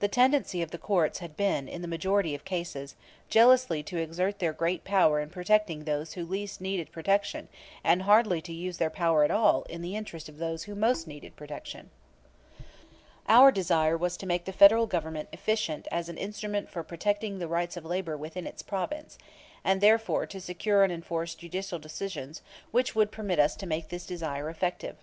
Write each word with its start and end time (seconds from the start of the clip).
The 0.00 0.08
tendency 0.08 0.62
of 0.62 0.72
the 0.72 0.78
courts 0.82 1.20
had 1.20 1.36
been, 1.36 1.68
in 1.68 1.80
the 1.80 1.86
majority 1.86 2.34
of 2.34 2.44
cases, 2.44 2.96
jealously 3.28 3.84
to 3.84 3.98
exert 3.98 4.40
their 4.40 4.52
great 4.52 4.82
power 4.82 5.20
in 5.20 5.30
protecting 5.30 5.84
those 5.84 6.14
who 6.14 6.24
least 6.26 6.60
needed 6.60 6.90
protection 6.90 7.46
and 7.84 8.02
hardly 8.02 8.42
to 8.42 8.52
use 8.52 8.78
their 8.78 8.90
power 8.90 9.22
at 9.22 9.30
all 9.30 9.62
in 9.70 9.80
the 9.80 9.94
interest 9.94 10.28
of 10.28 10.38
those 10.38 10.64
who 10.64 10.74
most 10.74 11.06
needed 11.06 11.36
protection. 11.36 11.90
Our 13.28 13.52
desire 13.52 13.96
was 13.96 14.16
to 14.16 14.26
make 14.26 14.44
the 14.44 14.52
Federal 14.52 14.88
Government 14.88 15.28
efficient 15.32 15.86
as 15.92 16.08
an 16.08 16.18
instrument 16.18 16.68
for 16.68 16.82
protecting 16.82 17.38
the 17.38 17.46
rights 17.46 17.76
of 17.76 17.84
labor 17.84 18.16
within 18.16 18.48
its 18.48 18.60
province, 18.64 19.18
and 19.62 19.80
therefore 19.80 20.26
to 20.26 20.40
secure 20.40 20.82
and 20.82 20.92
enforce 20.92 21.36
judicial 21.36 21.78
decisions 21.78 22.42
which 22.72 22.96
would 22.96 23.12
permit 23.12 23.38
us 23.38 23.54
to 23.54 23.66
make 23.68 23.88
this 23.88 24.04
desire 24.04 24.50
effective. 24.50 24.96